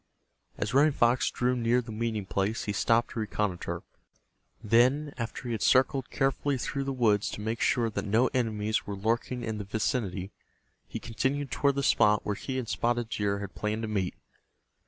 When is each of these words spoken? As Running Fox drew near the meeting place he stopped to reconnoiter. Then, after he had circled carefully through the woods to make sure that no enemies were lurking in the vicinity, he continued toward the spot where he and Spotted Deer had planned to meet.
As 0.57 0.73
Running 0.73 0.93
Fox 0.93 1.29
drew 1.29 1.55
near 1.55 1.79
the 1.79 1.91
meeting 1.91 2.25
place 2.25 2.63
he 2.63 2.73
stopped 2.73 3.11
to 3.11 3.19
reconnoiter. 3.19 3.83
Then, 4.63 5.13
after 5.15 5.43
he 5.43 5.51
had 5.51 5.61
circled 5.61 6.09
carefully 6.09 6.57
through 6.57 6.85
the 6.85 6.91
woods 6.91 7.29
to 7.29 7.39
make 7.41 7.61
sure 7.61 7.87
that 7.87 8.05
no 8.07 8.25
enemies 8.33 8.87
were 8.87 8.95
lurking 8.95 9.43
in 9.43 9.59
the 9.59 9.63
vicinity, 9.63 10.31
he 10.87 10.97
continued 10.99 11.51
toward 11.51 11.75
the 11.75 11.83
spot 11.83 12.25
where 12.25 12.33
he 12.33 12.57
and 12.57 12.67
Spotted 12.67 13.09
Deer 13.09 13.41
had 13.41 13.53
planned 13.53 13.83
to 13.83 13.87
meet. 13.87 14.15